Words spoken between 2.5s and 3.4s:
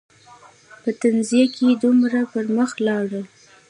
مخ لاړل.